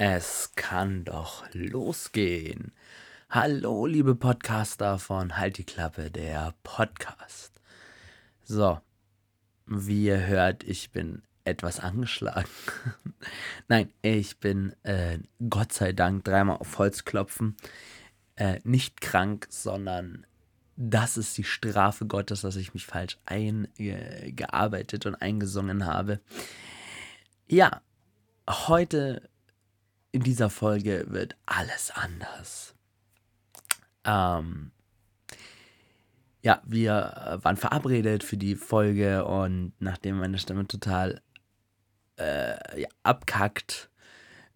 [0.00, 2.70] Es kann doch losgehen.
[3.30, 7.60] Hallo, liebe Podcaster von Halt die Klappe, der Podcast.
[8.44, 8.80] So,
[9.66, 12.48] wie ihr hört, ich bin etwas angeschlagen.
[13.68, 15.18] Nein, ich bin äh,
[15.50, 17.56] Gott sei Dank dreimal auf Holz klopfen.
[18.36, 20.24] Äh, nicht krank, sondern
[20.76, 26.20] das ist die Strafe Gottes, dass ich mich falsch eingearbeitet und eingesungen habe.
[27.48, 27.82] Ja,
[28.48, 29.28] heute
[30.12, 32.74] in dieser Folge wird alles anders.
[34.04, 34.70] Ähm,
[36.42, 41.20] ja, wir waren verabredet für die Folge und nachdem meine Stimme total
[42.18, 43.90] äh, ja, abkackt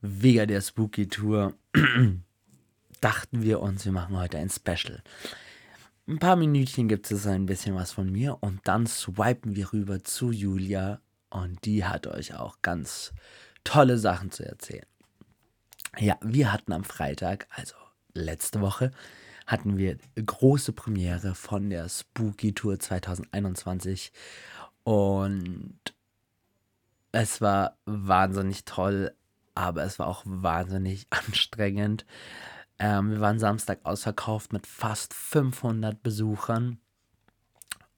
[0.01, 1.55] wegen der Spooky Tour,
[3.01, 5.02] dachten wir uns, wir machen heute ein Special.
[6.09, 10.02] Ein paar Minütchen gibt es ein bisschen was von mir und dann swipen wir rüber
[10.02, 13.12] zu Julia und die hat euch auch ganz
[13.65, 14.87] tolle Sachen zu erzählen.
[15.98, 17.74] Ja, wir hatten am Freitag, also
[18.15, 18.93] letzte Woche,
[19.46, 24.13] hatten wir große Premiere von der Spooky Tour 2021
[24.85, 25.79] und
[27.13, 29.15] es war wahnsinnig toll,
[29.54, 32.07] aber es war auch wahnsinnig anstrengend.
[32.79, 36.79] Ähm, wir waren Samstag ausverkauft mit fast 500 Besuchern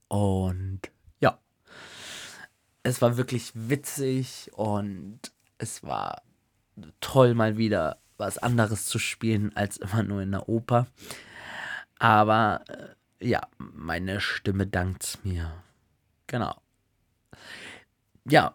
[0.09, 0.81] und
[1.21, 1.39] ja,
[2.83, 5.21] es war wirklich witzig und
[5.59, 6.23] es war
[7.01, 10.87] toll, mal wieder was anderes zu spielen als immer nur in der Oper.
[11.99, 15.53] Aber äh, ja, meine Stimme dankt's mir.
[16.27, 16.61] Genau.
[18.29, 18.55] Ja.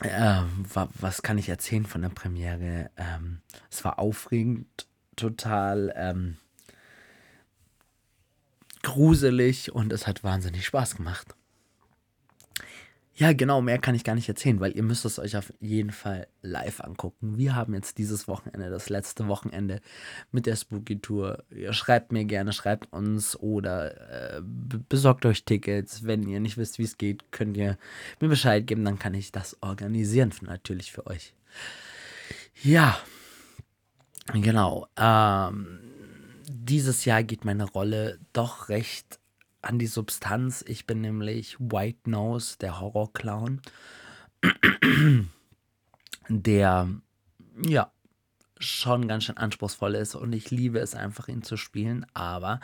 [0.00, 2.90] Äh, wa was kann ich erzählen von der Premiere?
[2.96, 3.40] Ähm,
[3.70, 6.36] es war aufregend, total ähm,
[8.82, 11.34] gruselig und es hat wahnsinnig Spaß gemacht.
[13.16, 15.92] Ja, genau, mehr kann ich gar nicht erzählen, weil ihr müsst es euch auf jeden
[15.92, 17.38] Fall live angucken.
[17.38, 19.80] Wir haben jetzt dieses Wochenende, das letzte Wochenende
[20.32, 21.44] mit der Spooky Tour.
[21.48, 24.42] Ihr schreibt mir gerne, schreibt uns oder äh,
[24.88, 26.04] besorgt euch Tickets.
[26.04, 27.78] Wenn ihr nicht wisst, wie es geht, könnt ihr
[28.20, 31.34] mir Bescheid geben, dann kann ich das organisieren, natürlich für euch.
[32.64, 32.98] Ja,
[34.32, 34.88] genau.
[34.96, 35.78] Ähm,
[36.48, 39.20] dieses Jahr geht meine Rolle doch recht
[39.64, 40.64] an die Substanz.
[40.66, 43.60] Ich bin nämlich White Nose, der Horrorclown,
[46.28, 46.88] der
[47.62, 47.90] ja
[48.58, 52.06] schon ganz schön anspruchsvoll ist und ich liebe es einfach, ihn zu spielen.
[52.14, 52.60] Aber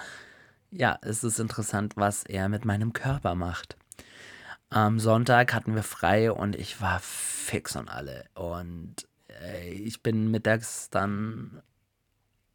[0.71, 3.77] ja, es ist interessant, was er mit meinem Körper macht.
[4.71, 8.27] Am Sonntag hatten wir frei und ich war fix und alle.
[8.35, 11.61] Und äh, ich bin mittags dann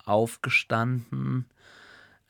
[0.05, 1.45] aufgestanden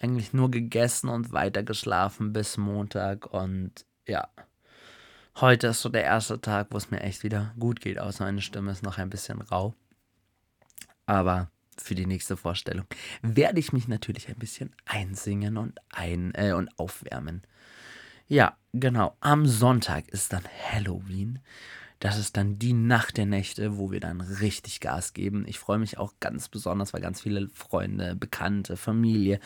[0.06, 3.34] eigentlich nur gegessen und weiter geschlafen bis Montag.
[3.34, 4.30] Und ja,
[5.38, 8.42] heute ist so der erste Tag, wo es mir echt wieder gut geht, außer meine
[8.42, 9.74] Stimme ist noch ein bisschen rau.
[11.08, 12.86] Aber für die nächste Vorstellung
[13.24, 17.42] werde ich mich natürlich ein bisschen einsingen und ein äh, und aufwärmen.
[18.28, 19.18] Ja, genau.
[19.22, 21.40] Am Sonntag ist dann Halloween.
[22.00, 25.46] Das ist dann die Nacht der Nächte, wo wir dann richtig Gas geben.
[25.48, 29.40] Ich freue mich auch ganz besonders, weil ganz viele Freunde, Bekannte, Familie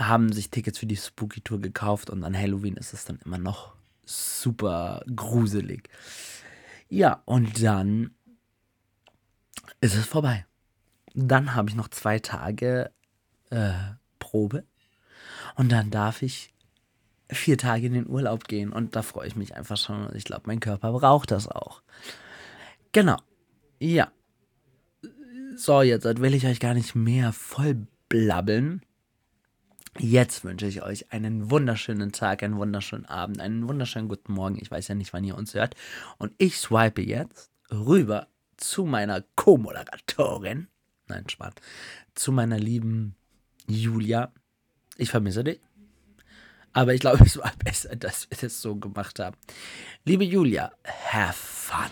[0.00, 3.38] haben sich Tickets für die Spooky Tour gekauft und an Halloween ist es dann immer
[3.38, 5.88] noch super gruselig.
[6.88, 8.14] Ja, und dann
[9.80, 10.46] ist es vorbei.
[11.14, 12.90] Dann habe ich noch zwei Tage
[13.50, 13.72] äh,
[14.18, 14.64] Probe
[15.56, 16.51] und dann darf ich
[17.32, 20.14] vier Tage in den Urlaub gehen und da freue ich mich einfach schon.
[20.14, 21.82] Ich glaube, mein Körper braucht das auch.
[22.92, 23.16] Genau.
[23.78, 24.12] Ja.
[25.56, 28.82] So, jetzt will ich euch gar nicht mehr voll blabbeln.
[29.98, 34.56] Jetzt wünsche ich euch einen wunderschönen Tag, einen wunderschönen Abend, einen wunderschönen guten Morgen.
[34.58, 35.74] Ich weiß ja nicht, wann ihr uns hört.
[36.16, 40.68] Und ich swipe jetzt rüber zu meiner Co-Moderatorin.
[41.08, 41.54] Nein, Spaß.
[42.14, 43.16] Zu meiner lieben
[43.66, 44.32] Julia.
[44.96, 45.60] Ich vermisse dich.
[46.72, 49.36] Aber ich glaube, es war besser, dass wir das so gemacht haben.
[50.04, 51.90] Liebe Julia, have fun.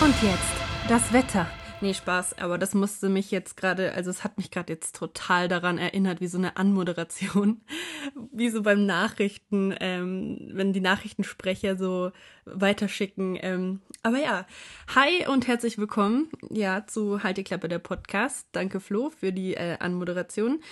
[0.00, 0.42] Und jetzt
[0.88, 1.46] das Wetter.
[1.84, 5.48] Nee, Spaß, aber das musste mich jetzt gerade, also es hat mich gerade jetzt total
[5.48, 7.60] daran erinnert, wie so eine Anmoderation,
[8.32, 12.10] wie so beim Nachrichten, ähm, wenn die Nachrichtensprecher so
[12.46, 13.36] weiterschicken.
[13.38, 14.46] Ähm, aber ja,
[14.94, 18.48] hi und herzlich willkommen, ja, zu Halt die Klappe der Podcast.
[18.52, 20.62] Danke Flo für die äh, Anmoderation.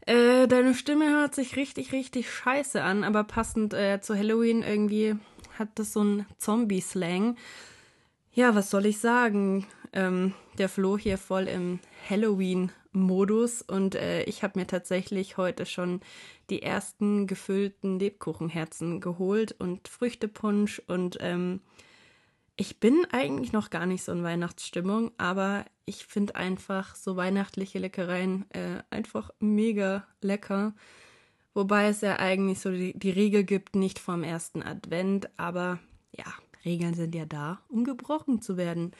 [0.00, 5.14] Äh, deine Stimme hört sich richtig, richtig scheiße an, aber passend äh, zu Halloween irgendwie
[5.60, 7.36] hat das so ein Zombie-Slang.
[8.36, 9.66] Ja, was soll ich sagen?
[9.94, 11.80] Ähm, der Flo hier voll im
[12.10, 16.02] Halloween-Modus und äh, ich habe mir tatsächlich heute schon
[16.50, 21.62] die ersten gefüllten Lebkuchenherzen geholt und Früchtepunsch und ähm,
[22.56, 27.78] ich bin eigentlich noch gar nicht so in Weihnachtsstimmung, aber ich finde einfach so weihnachtliche
[27.78, 30.74] Leckereien äh, einfach mega lecker.
[31.54, 35.78] Wobei es ja eigentlich so die, die Regel gibt, nicht vom ersten Advent, aber
[36.12, 36.26] ja,
[36.66, 38.92] Regeln sind ja da, um gebrochen zu werden.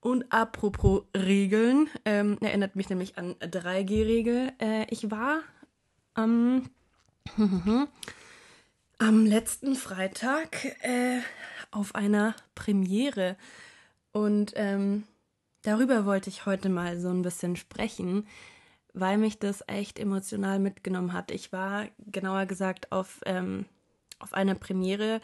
[0.00, 4.52] Und apropos Regeln, ähm, erinnert mich nämlich an 3G-Regel.
[4.58, 5.42] Äh, ich war
[6.14, 6.70] am,
[8.98, 11.20] am letzten Freitag äh,
[11.70, 13.36] auf einer Premiere
[14.12, 15.04] und ähm,
[15.62, 18.26] darüber wollte ich heute mal so ein bisschen sprechen,
[18.92, 21.30] weil mich das echt emotional mitgenommen hat.
[21.30, 23.66] Ich war genauer gesagt auf, ähm,
[24.18, 25.20] auf einer Premiere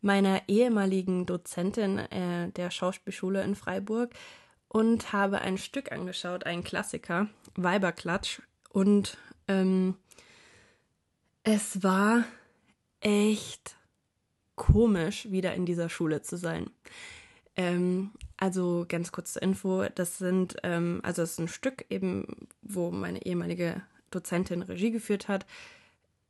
[0.00, 4.14] meiner ehemaligen Dozentin äh, der Schauspielschule in Freiburg
[4.68, 8.40] und habe ein Stück angeschaut, ein Klassiker, Weiberklatsch.
[8.70, 9.16] Und
[9.48, 9.96] ähm,
[11.42, 12.24] es war
[13.00, 13.76] echt
[14.54, 16.70] komisch, wieder in dieser Schule zu sein.
[17.56, 22.46] Ähm, also ganz kurz zur Info, das sind, ähm, also es ist ein Stück eben,
[22.62, 25.46] wo meine ehemalige Dozentin Regie geführt hat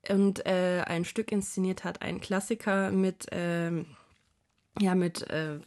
[0.09, 3.87] und äh, ein Stück inszeniert hat, ein Klassiker mit, ähm,
[4.81, 5.59] ja, mit äh,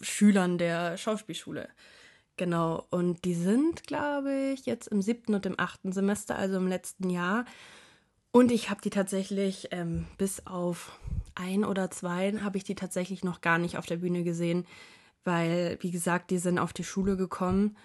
[0.00, 1.68] Schülern der Schauspielschule.
[2.36, 6.66] Genau, und die sind, glaube ich, jetzt im siebten und im achten Semester, also im
[6.66, 7.44] letzten Jahr.
[8.30, 10.98] Und ich habe die tatsächlich ähm, bis auf
[11.34, 14.66] ein oder zwei habe ich die tatsächlich noch gar nicht auf der Bühne gesehen,
[15.24, 17.76] weil, wie gesagt, die sind auf die Schule gekommen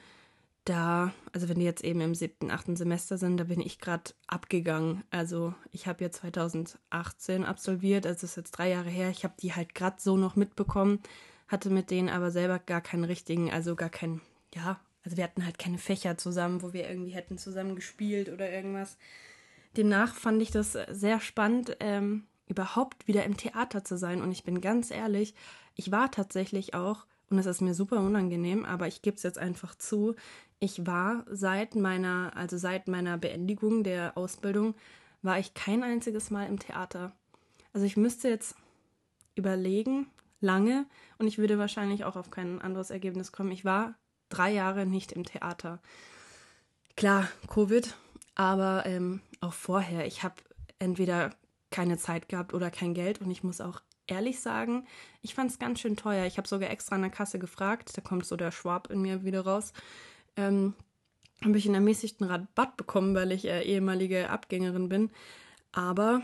[0.69, 4.11] da, also wenn die jetzt eben im siebten, achten Semester sind, da bin ich gerade
[4.27, 5.03] abgegangen.
[5.11, 9.09] Also ich habe ja 2018 absolviert, also das ist jetzt drei Jahre her.
[9.09, 10.99] Ich habe die halt gerade so noch mitbekommen,
[11.47, 14.21] hatte mit denen aber selber gar keinen richtigen, also gar keinen,
[14.53, 18.51] ja, also wir hatten halt keine Fächer zusammen, wo wir irgendwie hätten zusammen gespielt oder
[18.51, 18.97] irgendwas.
[19.77, 24.21] Demnach fand ich das sehr spannend, ähm, überhaupt wieder im Theater zu sein.
[24.21, 25.33] Und ich bin ganz ehrlich,
[25.75, 29.37] ich war tatsächlich auch und es ist mir super unangenehm, aber ich gebe es jetzt
[29.37, 30.15] einfach zu.
[30.59, 34.75] Ich war seit meiner, also seit meiner Beendigung der Ausbildung,
[35.21, 37.11] war ich kein einziges Mal im Theater.
[37.73, 38.55] Also ich müsste jetzt
[39.35, 40.07] überlegen,
[40.39, 40.85] lange,
[41.17, 43.51] und ich würde wahrscheinlich auch auf kein anderes Ergebnis kommen.
[43.51, 43.95] Ich war
[44.29, 45.79] drei Jahre nicht im Theater.
[46.95, 47.95] Klar, Covid,
[48.35, 50.05] aber ähm, auch vorher.
[50.07, 50.35] Ich habe
[50.79, 51.31] entweder
[51.69, 54.85] keine Zeit gehabt oder kein Geld und ich muss auch ehrlich sagen,
[55.21, 56.25] ich fand es ganz schön teuer.
[56.25, 59.23] Ich habe sogar extra an der Kasse gefragt, da kommt so der Schwab in mir
[59.23, 59.73] wieder raus.
[60.35, 60.73] Ähm,
[61.43, 65.11] habe ich einen ermäßigten Rabatt bekommen, weil ich äh, ehemalige Abgängerin bin.
[65.71, 66.21] Aber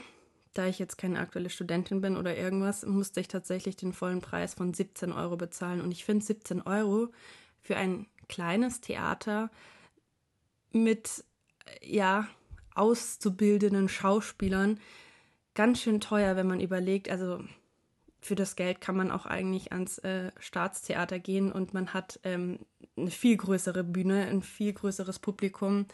[0.54, 4.54] da ich jetzt keine aktuelle Studentin bin oder irgendwas, musste ich tatsächlich den vollen Preis
[4.54, 5.82] von 17 Euro bezahlen.
[5.82, 7.10] Und ich finde 17 Euro
[7.62, 9.52] für ein kleines Theater
[10.72, 11.24] mit,
[11.82, 12.28] ja,
[12.76, 14.80] auszubildenden Schauspielern
[15.54, 17.44] ganz schön teuer, wenn man überlegt, also
[18.24, 22.60] für das Geld kann man auch eigentlich ans äh, Staatstheater gehen und man hat ähm,
[22.96, 25.88] eine viel größere Bühne, ein viel größeres Publikum,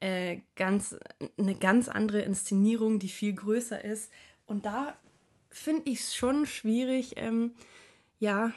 [0.00, 0.96] äh, ganz,
[1.36, 4.12] eine ganz andere Inszenierung, die viel größer ist.
[4.46, 4.96] Und da
[5.50, 7.52] finde ich es schon schwierig, ähm,
[8.18, 8.52] ja,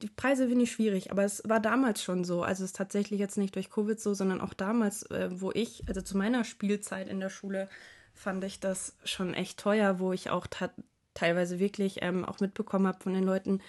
[0.00, 2.42] die Preise finde ich schwierig, aber es war damals schon so.
[2.42, 5.84] Also es ist tatsächlich jetzt nicht durch Covid so, sondern auch damals, äh, wo ich,
[5.88, 7.68] also zu meiner Spielzeit in der Schule,
[8.14, 10.46] fand ich das schon echt teuer, wo ich auch
[11.14, 13.60] teilweise wirklich ähm, auch mitbekommen habe von den Leuten,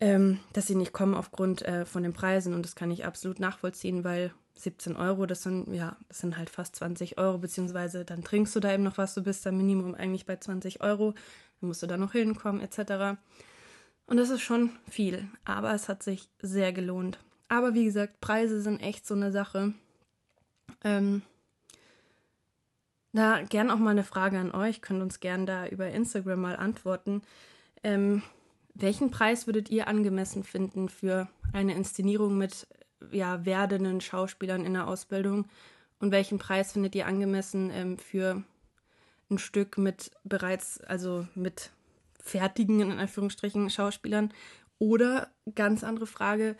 [0.00, 2.54] ähm, dass sie nicht kommen aufgrund äh, von den Preisen.
[2.54, 6.50] Und das kann ich absolut nachvollziehen, weil 17 Euro, das sind, ja, das sind halt
[6.50, 9.94] fast 20 Euro, beziehungsweise dann trinkst du da eben noch was, du bist da Minimum
[9.94, 11.12] eigentlich bei 20 Euro,
[11.60, 13.18] dann musst du da noch hinkommen, etc.
[14.06, 17.18] Und das ist schon viel, aber es hat sich sehr gelohnt.
[17.48, 19.74] Aber wie gesagt, Preise sind echt so eine Sache.
[20.82, 21.22] Ähm,
[23.16, 26.56] da gern auch mal eine Frage an euch, könnt uns gern da über Instagram mal
[26.56, 27.22] antworten.
[27.82, 28.22] Ähm,
[28.74, 32.66] welchen Preis würdet ihr angemessen finden für eine Inszenierung mit
[33.10, 35.46] ja, werdenden Schauspielern in der Ausbildung?
[35.98, 38.42] Und welchen Preis findet ihr angemessen ähm, für
[39.30, 41.70] ein Stück mit bereits, also mit
[42.20, 44.32] fertigen, in Anführungsstrichen, Schauspielern?
[44.78, 46.56] Oder ganz andere Frage,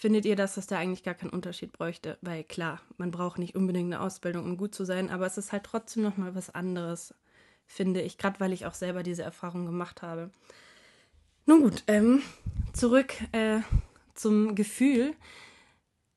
[0.00, 2.18] Findet ihr, dass das da eigentlich gar keinen Unterschied bräuchte?
[2.20, 5.50] Weil klar, man braucht nicht unbedingt eine Ausbildung, um gut zu sein, aber es ist
[5.50, 7.16] halt trotzdem noch mal was anderes,
[7.66, 10.30] finde ich, gerade weil ich auch selber diese Erfahrung gemacht habe.
[11.46, 12.22] Nun gut, ähm,
[12.72, 13.58] zurück äh,
[14.14, 15.16] zum Gefühl.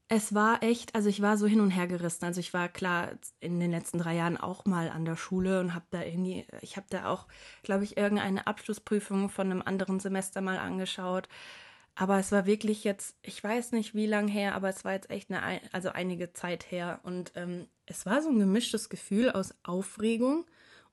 [0.10, 2.26] Es war echt, also ich war so hin und her gerissen.
[2.26, 3.10] Also ich war klar
[3.40, 6.78] in den letzten drei Jahren auch mal an der Schule und habe da irgendwie, ich
[6.78, 7.26] habe da auch,
[7.64, 11.28] glaube ich, irgendeine Abschlussprüfung von einem anderen Semester mal angeschaut
[11.96, 15.10] aber es war wirklich jetzt, ich weiß nicht wie lang her, aber es war jetzt
[15.10, 17.00] echt eine, also einige Zeit her.
[17.04, 20.46] Und ähm, es war so ein gemischtes Gefühl aus Aufregung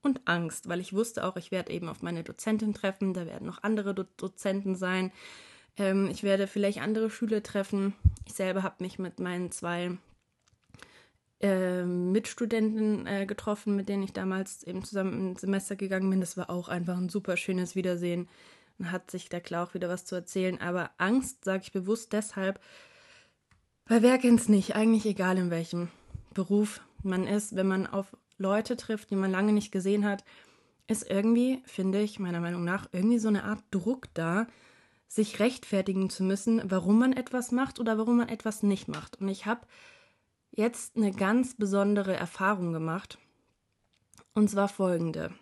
[0.02, 3.46] und Angst, weil ich wusste auch, ich werde eben auf meine Dozentin treffen, da werden
[3.46, 5.12] noch andere Do Dozenten sein,
[5.78, 7.94] ähm, ich werde vielleicht andere Schüler treffen.
[8.26, 9.96] Ich selber habe mich mit meinen zwei
[11.40, 16.20] äh, Mitstudenten äh, getroffen, mit denen ich damals eben zusammen ins Semester gegangen bin.
[16.20, 18.28] Das war auch einfach ein super schönes Wiedersehen.
[18.78, 20.60] Man hat sich da klar auch wieder was zu erzählen.
[20.60, 22.60] Aber Angst sage ich bewusst deshalb,
[23.86, 24.76] weil wer kennt es nicht?
[24.76, 25.88] Eigentlich egal in welchem
[26.34, 30.24] Beruf man ist, wenn man auf Leute trifft, die man lange nicht gesehen hat,
[30.86, 34.46] ist irgendwie, finde ich, meiner Meinung nach, irgendwie so eine Art Druck da,
[35.08, 39.20] sich rechtfertigen zu müssen, warum man etwas macht oder warum man etwas nicht macht.
[39.20, 39.66] Und ich habe
[40.50, 43.18] jetzt eine ganz besondere Erfahrung gemacht.
[44.34, 45.32] Und zwar folgende.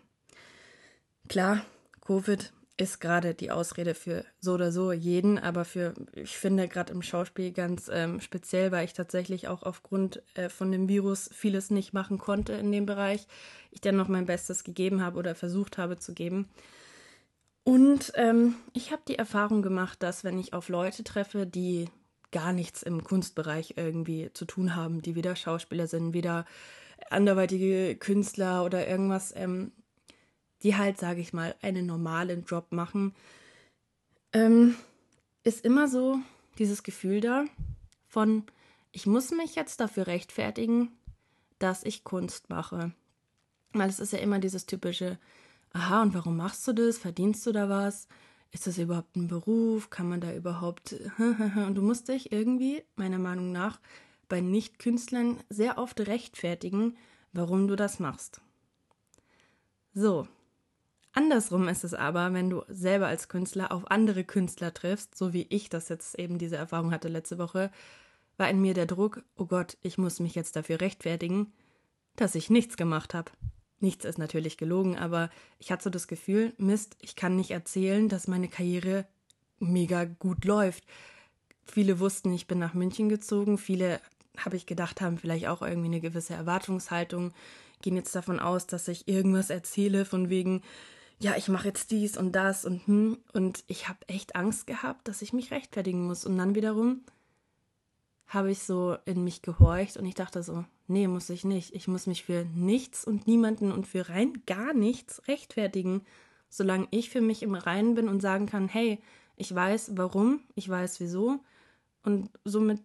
[1.29, 1.65] Klar,
[2.01, 6.93] Covid ist gerade die Ausrede für so oder so jeden, aber für, ich finde, gerade
[6.93, 11.71] im Schauspiel ganz ähm, speziell, weil ich tatsächlich auch aufgrund äh, von dem Virus vieles
[11.71, 13.27] nicht machen konnte in dem Bereich,
[13.71, 16.49] ich dennoch mein Bestes gegeben habe oder versucht habe zu geben.
[17.65, 21.89] Und ähm, ich habe die Erfahrung gemacht, dass wenn ich auf Leute treffe, die
[22.31, 26.45] gar nichts im Kunstbereich irgendwie zu tun haben, die weder Schauspieler sind, weder
[27.11, 29.73] anderweitige Künstler oder irgendwas, ähm,
[30.67, 33.15] die halt, sage ich mal, einen normalen Job machen,
[34.33, 34.75] ähm,
[35.45, 36.19] ist immer so
[36.59, 37.45] dieses Gefühl da
[38.09, 38.43] von,
[38.91, 40.91] ich muss mich jetzt dafür rechtfertigen,
[41.61, 42.91] dass ich Kunst mache.
[43.75, 45.21] Weil es ist ja immer dieses typische,
[45.73, 46.99] aha, und warum machst du das?
[46.99, 48.09] Verdienst du da was?
[48.51, 49.89] Ist das überhaupt ein Beruf?
[49.89, 50.97] Kann man da überhaupt...
[51.19, 53.79] und du musst dich irgendwie, meiner Meinung nach,
[54.29, 56.97] bei Nicht-Künstlern sehr oft rechtfertigen,
[57.33, 58.41] warum du das machst.
[59.95, 60.27] So.
[61.17, 65.47] Andersrum ist es aber, wenn du selber als Künstler auf andere Künstler triffst, so wie
[65.49, 67.71] ich das jetzt eben diese Erfahrung hatte letzte Woche,
[68.37, 71.55] war in mir der Druck, oh Gott, ich muss mich jetzt dafür rechtfertigen,
[72.17, 73.33] dass ich nichts gemacht habe.
[73.81, 78.11] Nichts ist natürlich gelogen, aber ich hatte so das Gefühl, Mist, ich kann nicht erzählen,
[78.11, 79.07] dass meine Karriere
[79.59, 80.85] mega gut läuft.
[81.65, 84.03] Viele wussten, ich bin nach München gezogen, viele
[84.37, 87.33] habe ich gedacht, haben vielleicht auch irgendwie eine gewisse Erwartungshaltung,
[87.81, 90.61] gehen jetzt davon aus, dass ich irgendwas erzähle von wegen,
[91.19, 93.19] ja, ich mache jetzt dies und das und hm.
[93.33, 96.27] Und ich habe echt Angst gehabt, dass ich mich rechtfertigen muss.
[96.27, 97.03] Und dann wiederum
[98.27, 101.75] habe ich so in mich gehorcht und ich dachte so, nee, muss ich nicht.
[101.75, 106.03] Ich muss mich für nichts und niemanden und für rein gar nichts rechtfertigen,
[106.49, 109.01] solange ich für mich im Reinen bin und sagen kann, hey,
[109.37, 111.41] ich weiß warum, ich weiß wieso
[112.03, 112.83] und somit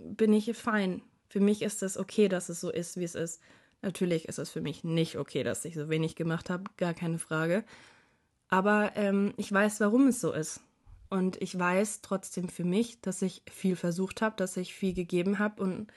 [0.00, 1.02] bin ich fein.
[1.28, 3.40] Für mich ist es okay, dass es so ist, wie es ist.
[3.82, 7.18] Natürlich ist es für mich nicht okay, dass ich so wenig gemacht habe, gar keine
[7.18, 7.64] Frage.
[8.48, 10.60] Aber ähm, ich weiß, warum es so ist.
[11.10, 15.38] Und ich weiß trotzdem für mich, dass ich viel versucht habe, dass ich viel gegeben
[15.38, 15.92] habe und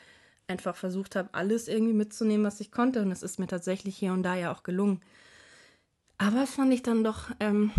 [0.47, 3.01] einfach versucht habe, alles irgendwie mitzunehmen, was ich konnte.
[3.01, 5.01] Und es ist mir tatsächlich hier und da ja auch gelungen.
[6.17, 7.71] Aber fand ich dann doch ähm,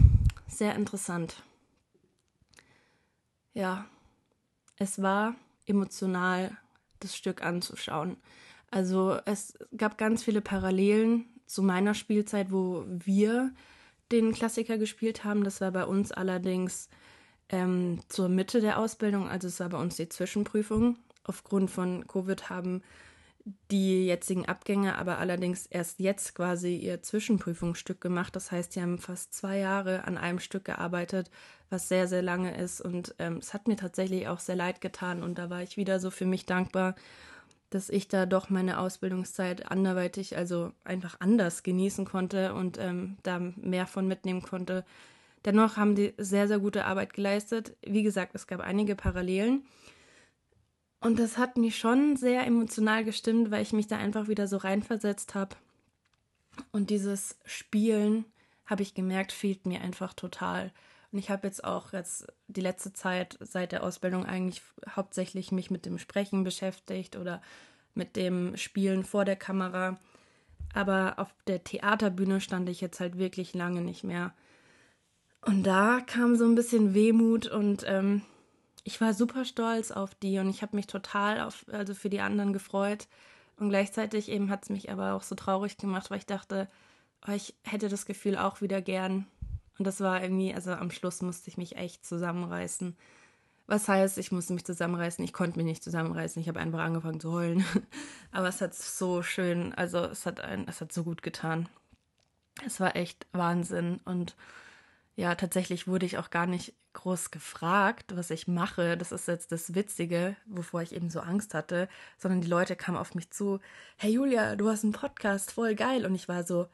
[0.49, 1.43] sehr interessant.
[3.55, 3.87] Ja,
[4.79, 6.57] es war emotional,
[7.01, 8.17] das Stück anzuschauen.
[8.73, 13.52] Also es gab ganz viele Parallelen zu meiner Spielzeit, wo wir
[14.11, 15.45] den Klassiker gespielt haben.
[15.45, 16.88] Das war bei uns allerdings
[17.50, 20.97] ähm, zur Mitte der Ausbildung, also es war bei uns die Zwischenprüfung.
[21.23, 22.83] Aufgrund von Covid haben
[23.71, 28.35] die jetzigen Abgänger aber allerdings erst jetzt quasi ihr Zwischenprüfungsstück gemacht.
[28.35, 31.31] Das heißt, die haben fast zwei Jahre an einem Stück gearbeitet,
[31.69, 32.81] was sehr, sehr lange ist.
[32.81, 35.23] Und ähm, es hat mir tatsächlich auch sehr leid getan.
[35.23, 36.95] Und da war ich wieder so für mich dankbar,
[37.75, 43.38] dass ich da doch meine Ausbildungszeit anderweitig, also einfach anders genießen konnte und ähm, da
[43.38, 44.85] mehr von mitnehmen konnte,
[45.45, 47.76] Dennoch haben die sehr, sehr gute Arbeit geleistet.
[47.83, 49.67] Wie gesagt, es gab einige Parallelen.
[51.00, 54.57] Und das hat mich schon sehr emotional gestimmt, weil ich mich da einfach wieder so
[54.57, 55.57] reinversetzt habe.
[56.71, 58.25] Und dieses Spielen,
[58.67, 60.71] habe ich gemerkt, fehlt mir einfach total.
[61.12, 65.71] Und ich habe jetzt auch jetzt die letzte Zeit seit der Ausbildung eigentlich hauptsächlich mich
[65.71, 67.42] mit dem Sprechen beschäftigt oder
[67.95, 70.00] mit dem Spielen vor der Kamera.
[70.73, 74.33] Aber auf der Theaterbühne stand ich jetzt halt wirklich lange nicht mehr.
[75.45, 78.23] Und da kam so ein bisschen Wehmut und ähm,
[78.85, 82.21] ich war super stolz auf die und ich habe mich total auf, also für die
[82.21, 83.07] anderen gefreut.
[83.57, 86.69] Und gleichzeitig eben hat es mich aber auch so traurig gemacht, weil ich dachte,
[87.28, 89.26] oh, ich hätte das Gefühl auch wieder gern.
[89.79, 92.97] Und das war irgendwie, also am Schluss musste ich mich echt zusammenreißen.
[93.67, 95.25] Was heißt, ich musste mich zusammenreißen?
[95.25, 96.43] Ich konnte mich nicht zusammenreißen.
[96.43, 97.64] Ich habe einfach angefangen zu heulen.
[98.33, 101.69] Aber es hat so schön, also es hat ein, es hat so gut getan.
[102.67, 104.37] Es war echt Wahnsinn und
[105.14, 108.97] ja, tatsächlich wurde ich auch gar nicht groß gefragt, was ich mache.
[108.97, 111.88] Das ist jetzt das Witzige, wovor ich eben so Angst hatte,
[112.19, 113.61] sondern die Leute kamen auf mich zu,
[113.97, 116.07] hey Julia, du hast einen Podcast, voll geil.
[116.07, 116.67] Und ich war so,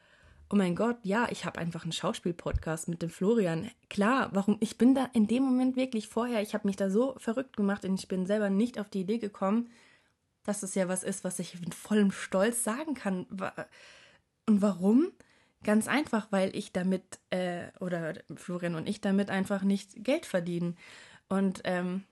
[0.50, 3.70] oh mein Gott, ja, ich habe einfach einen Schauspielpodcast mit dem Florian.
[3.90, 4.56] Klar, warum?
[4.60, 7.84] Ich bin da in dem Moment wirklich vorher, ich habe mich da so verrückt gemacht
[7.84, 9.68] und ich bin selber nicht auf die Idee gekommen,
[10.44, 13.26] dass es ja was ist, was ich mit vollem Stolz sagen kann.
[14.46, 15.12] Und warum?
[15.64, 20.76] Ganz einfach, weil ich damit, äh, oder Florian und ich damit einfach nicht Geld verdienen.
[21.28, 22.04] Und, ähm,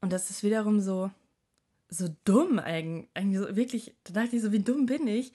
[0.00, 1.10] und das ist wiederum so,
[1.88, 3.08] so dumm eigentlich.
[3.14, 5.32] eigentlich so, wirklich, da dachte ich so, wie dumm bin ich?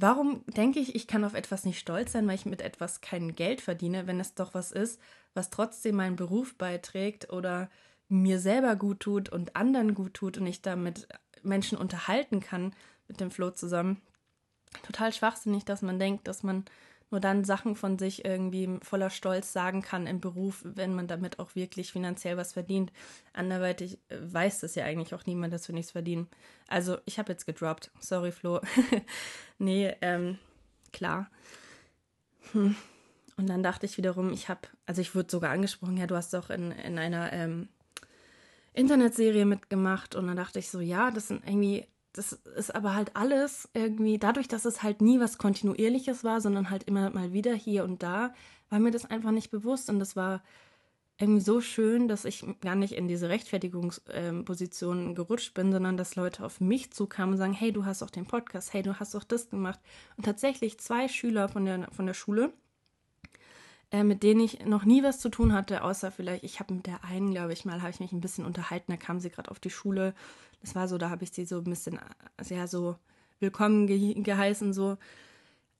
[0.00, 3.34] Warum denke ich, ich kann auf etwas nicht stolz sein, weil ich mit etwas kein
[3.34, 5.00] Geld verdiene, wenn es doch was ist,
[5.34, 7.68] was trotzdem meinen Beruf beiträgt oder
[8.08, 11.08] mir selber gut tut und anderen gut tut und ich damit
[11.42, 12.74] Menschen unterhalten kann
[13.08, 14.00] mit dem Flo zusammen.
[14.84, 16.64] Total schwachsinnig, dass man denkt, dass man
[17.10, 21.38] nur dann Sachen von sich irgendwie voller Stolz sagen kann im Beruf, wenn man damit
[21.38, 22.92] auch wirklich finanziell was verdient.
[23.32, 26.28] Anderweitig äh, weiß das ja eigentlich auch niemand, dass wir nichts verdienen.
[26.68, 27.90] Also ich habe jetzt gedroppt.
[28.00, 28.60] Sorry, Flo.
[29.58, 30.38] nee, ähm,
[30.92, 31.30] klar.
[32.52, 32.76] Hm.
[33.36, 36.34] Und dann dachte ich wiederum, ich habe, also ich wurde sogar angesprochen, ja, du hast
[36.34, 37.68] doch in, in einer ähm,
[38.72, 40.14] Internetserie mitgemacht.
[40.14, 41.86] Und dann dachte ich so, ja, das sind irgendwie
[42.18, 46.68] das ist aber halt alles irgendwie, dadurch, dass es halt nie was Kontinuierliches war, sondern
[46.68, 48.34] halt immer mal wieder hier und da,
[48.70, 49.88] war mir das einfach nicht bewusst.
[49.88, 50.42] Und das war
[51.16, 56.16] irgendwie so schön, dass ich gar nicht in diese Rechtfertigungsposition äh, gerutscht bin, sondern dass
[56.16, 59.14] Leute auf mich zukamen und sagen, hey, du hast auch den Podcast, hey, du hast
[59.14, 59.78] auch das gemacht.
[60.16, 62.52] Und tatsächlich zwei Schüler von der, von der Schule,
[63.90, 66.86] äh, mit denen ich noch nie was zu tun hatte, außer vielleicht, ich habe mit
[66.86, 69.50] der einen, glaube ich mal, habe ich mich ein bisschen unterhalten, da kam sie gerade
[69.50, 70.14] auf die Schule
[70.60, 71.98] das war so, da habe ich sie so ein bisschen,
[72.40, 72.96] sehr so
[73.40, 74.98] willkommen ge geheißen, so.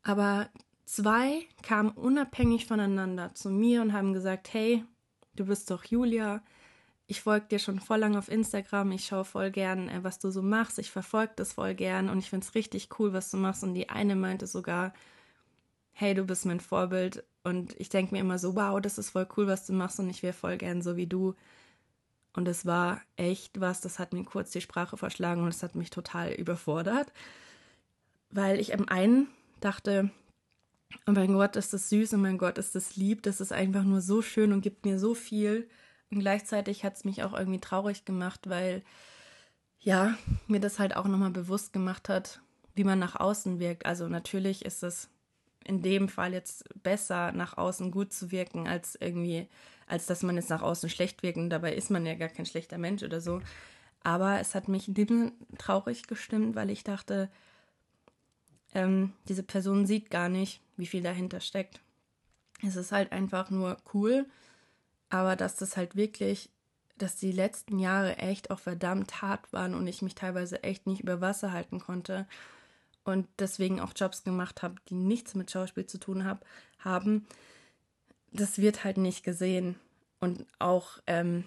[0.03, 0.49] Aber
[0.85, 4.85] zwei kamen unabhängig voneinander zu mir und haben gesagt, hey,
[5.35, 6.43] du bist doch Julia,
[7.07, 10.31] ich folge dir schon voll lang auf Instagram, ich schaue voll gern, äh, was du
[10.31, 13.39] so machst, ich verfolge das voll gern und ich finde es richtig cool, was du
[13.39, 13.65] machst.
[13.65, 14.93] Und die eine meinte sogar,
[15.93, 17.25] hey, du bist mein Vorbild.
[17.49, 20.09] Und ich denke mir immer so, wow, das ist voll cool, was du machst und
[20.09, 21.35] ich wäre voll gern so wie du.
[22.35, 25.75] Und es war echt was, das hat mir kurz die Sprache verschlagen und es hat
[25.75, 27.13] mich total überfordert,
[28.31, 29.29] weil ich am einen
[29.61, 30.11] dachte,
[31.07, 33.83] oh mein Gott, ist das süß, oh mein Gott, ist das lieb, das ist einfach
[33.83, 35.69] nur so schön und gibt mir so viel.
[36.11, 38.83] Und gleichzeitig hat es mich auch irgendwie traurig gemacht, weil
[39.81, 42.41] ja, mir das halt auch nochmal bewusst gemacht hat,
[42.75, 43.87] wie man nach außen wirkt.
[43.87, 45.09] Also natürlich ist es
[45.69, 49.49] in dem Fall jetzt besser, nach außen gut zu wirken, als irgendwie
[49.89, 51.39] als dass man jetzt nach außen schlecht wirkt.
[51.39, 53.41] Und dabei ist man ja gar kein schlechter Mensch oder so.
[54.03, 57.31] Aber es hat mich in dem traurig gestimmt, weil ich dachte,
[58.75, 61.81] ähm, diese Person sieht gar nicht, wie viel dahinter steckt.
[62.65, 64.27] Es ist halt einfach nur cool,
[65.11, 66.51] aber dass das halt wirklich,
[66.97, 71.01] dass die letzten Jahre echt auch verdammt hart waren und ich mich teilweise echt nicht
[71.01, 72.27] über Wasser halten konnte
[73.09, 76.45] und deswegen auch Jobs gemacht habe, die nichts mit Schauspiel zu tun hab,
[76.79, 77.27] haben,
[78.33, 79.77] das wird halt nicht gesehen.
[80.21, 81.45] Und auch ähm,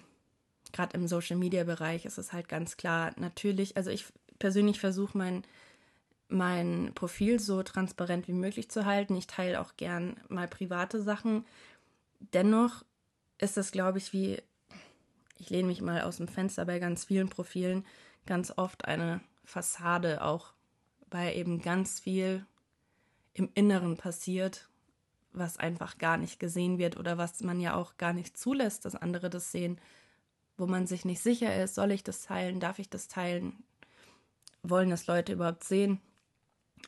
[0.72, 4.06] gerade im Social-Media-Bereich ist es halt ganz klar, natürlich, also ich
[4.38, 5.44] persönlich versuche mein,
[6.28, 9.14] mein Profil so transparent wie möglich zu halten.
[9.14, 11.44] Ich teile auch gern mal private Sachen.
[12.32, 12.84] Dennoch
[13.38, 14.42] ist es, glaube ich, wie,
[15.38, 17.84] ich lehne mich mal aus dem Fenster bei ganz vielen Profilen,
[18.26, 20.54] ganz oft eine Fassade, auch
[21.12, 22.44] weil eben ganz viel
[23.34, 24.68] im Inneren passiert
[25.32, 28.94] was einfach gar nicht gesehen wird oder was man ja auch gar nicht zulässt, dass
[28.94, 29.80] andere das sehen,
[30.56, 33.62] wo man sich nicht sicher ist, soll ich das teilen, darf ich das teilen,
[34.62, 36.00] wollen das Leute überhaupt sehen.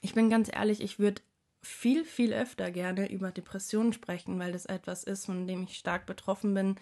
[0.03, 1.23] Ich bin ganz ehrlich, ich würde
[1.63, 6.05] viel, viel öfter gerne über Depressionen sprechen, weil das etwas ist, von dem ich stark
[6.05, 6.77] betroffen bin,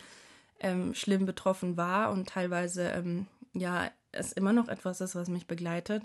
[0.58, 5.46] ähm, schlimm betroffen war und teilweise, ähm, ja, es immer noch etwas ist, was mich
[5.46, 6.02] begleitet.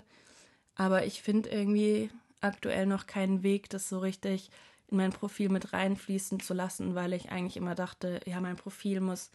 [0.78, 2.08] Aber ich finde irgendwie
[2.40, 4.50] aktuell noch keinen Weg, das so richtig
[4.86, 9.00] in mein Profil mit reinfließen zu lassen, weil ich eigentlich immer dachte, ja, mein Profil
[9.00, 9.30] muss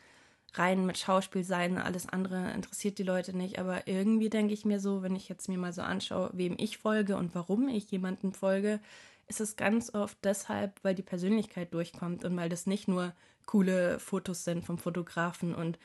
[0.53, 3.59] rein mit Schauspiel sein, alles andere interessiert die Leute nicht.
[3.59, 6.77] Aber irgendwie denke ich mir so, wenn ich jetzt mir mal so anschaue, wem ich
[6.77, 8.79] folge und warum ich jemandem folge,
[9.27, 13.13] ist es ganz oft deshalb, weil die Persönlichkeit durchkommt und weil das nicht nur
[13.45, 15.77] coole Fotos sind vom Fotografen und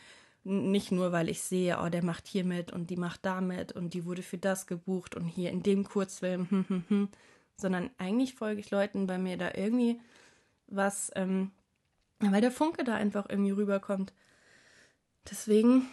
[0.48, 3.72] nicht nur, weil ich sehe, oh, der macht hier mit und die macht da mit
[3.72, 7.08] und die wurde für das gebucht und hier in dem Kurzfilm, hm, hm, hm,
[7.56, 10.00] sondern eigentlich folge ich Leuten bei mir da irgendwie
[10.66, 11.50] was, ähm,
[12.20, 14.14] weil der Funke da einfach irgendwie rüberkommt.
[15.30, 15.86] Deswegen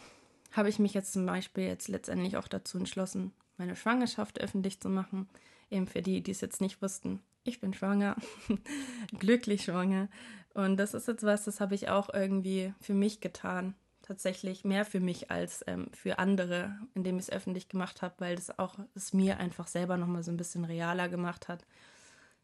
[0.53, 4.89] habe ich mich jetzt zum Beispiel jetzt letztendlich auch dazu entschlossen, meine Schwangerschaft öffentlich zu
[4.89, 5.27] machen.
[5.69, 7.19] Eben für die, die es jetzt nicht wussten.
[7.43, 8.15] Ich bin schwanger,
[9.19, 10.07] glücklich schwanger.
[10.53, 14.85] Und das ist jetzt was, das habe ich auch irgendwie für mich getan tatsächlich mehr
[14.85, 18.75] für mich als ähm, für andere, indem ich es öffentlich gemacht habe, weil das auch
[18.93, 21.65] es mir einfach selber nochmal so ein bisschen realer gemacht hat.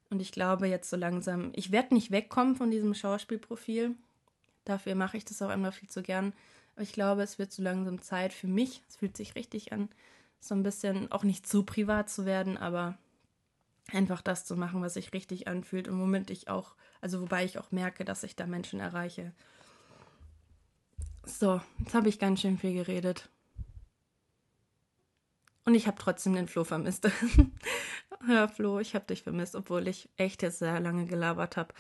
[0.10, 3.96] Und ich glaube jetzt so langsam, ich werde nicht wegkommen von diesem Schauspielprofil.
[4.66, 6.34] Dafür mache ich das auch immer viel zu gern.
[6.76, 8.82] Aber ich glaube, es wird so langsam Zeit für mich.
[8.90, 9.90] Es fühlt sich richtig an,
[10.40, 12.98] so ein bisschen auch nicht zu privat zu werden, aber
[13.92, 17.60] einfach das zu machen, was sich richtig anfühlt und womit ich auch, also wobei ich
[17.60, 19.34] auch merke, dass ich da Menschen erreiche.
[21.24, 23.30] So, jetzt habe ich ganz schön viel geredet.
[25.64, 27.08] Und ich habe trotzdem den Flo vermisst.
[28.28, 31.74] ja, Flo, ich habe dich vermisst, obwohl ich echt jetzt sehr lange gelabert habe.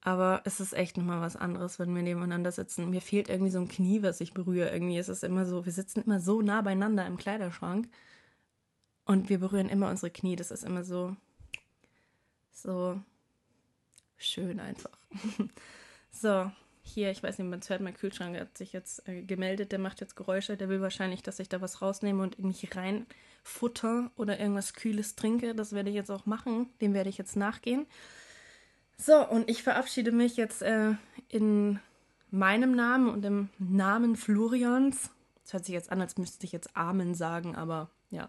[0.00, 2.90] Aber es ist echt nochmal was anderes, wenn wir nebeneinander sitzen.
[2.90, 4.70] Mir fehlt irgendwie so ein Knie, was ich berühre.
[4.70, 7.88] Irgendwie ist es immer so, wir sitzen immer so nah beieinander im Kleiderschrank.
[9.06, 10.36] Und wir berühren immer unsere Knie.
[10.36, 11.16] Das ist immer so,
[12.52, 13.00] so
[14.18, 14.90] schön einfach.
[16.10, 16.50] so,
[16.86, 20.00] hier, ich weiß nicht, man hört, mein Kühlschrank hat sich jetzt äh, gemeldet, der macht
[20.00, 24.38] jetzt Geräusche, der will wahrscheinlich, dass ich da was rausnehme und in mich reinfutter oder
[24.38, 25.54] irgendwas Kühles trinke.
[25.54, 27.86] Das werde ich jetzt auch machen, dem werde ich jetzt nachgehen.
[28.98, 30.92] So, und ich verabschiede mich jetzt äh,
[31.28, 31.80] in
[32.30, 35.10] meinem Namen und im Namen Florians.
[35.42, 38.28] Das hört sich jetzt an, als müsste ich jetzt Amen sagen, aber ja,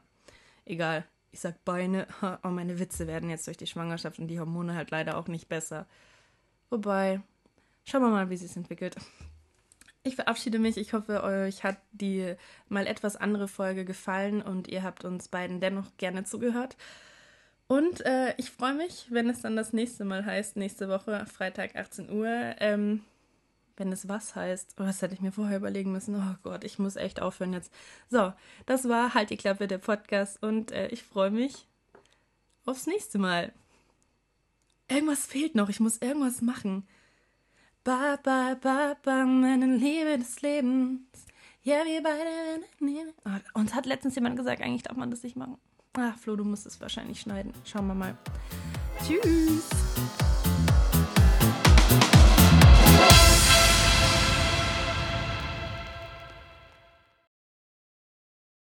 [0.64, 1.06] egal.
[1.32, 2.08] Ich sag Beine,
[2.44, 5.50] oh, meine Witze werden jetzt durch die Schwangerschaft und die Hormone halt leider auch nicht
[5.50, 5.86] besser.
[6.70, 7.22] Wobei,
[7.86, 8.96] Schauen wir mal, wie sich entwickelt.
[10.04, 10.78] Ich verabschiede mich.
[10.78, 12.36] Ich hoffe, euch hat die
[12.68, 16.78] mal etwas andere Folge gefallen und ihr habt uns beiden dennoch gerne zugehört.
[17.68, 21.76] Und äh, ich freue mich, wenn es dann das nächste Mal heißt, nächste Woche, Freitag
[21.76, 22.28] 18 Uhr.
[22.60, 23.02] Ähm,
[23.78, 24.76] wenn es was heißt.
[24.80, 26.16] Oh, das hätte ich mir vorher überlegen müssen.
[26.16, 27.74] Oh Gott, ich muss echt aufhören jetzt.
[28.10, 28.34] So,
[28.66, 30.42] das war Halt die Klappe, der Podcast.
[30.42, 31.66] Und äh, ich freue mich
[32.66, 33.54] aufs nächste Mal.
[34.88, 35.70] Irgendwas fehlt noch.
[35.70, 36.88] Ich muss irgendwas machen.
[37.86, 41.02] Ba, ba, ba, ba, meine Liebe des Lebens.
[41.62, 42.66] Ja, wir beide.
[43.26, 45.60] Oh, uns hat letztens jemand gesagt, eigentlich darf man das nicht machen.
[45.94, 47.54] Ah, Flo, du musst es wahrscheinlich schneiden.
[47.64, 48.18] Schauen wir mal.
[49.06, 49.85] Tschüss.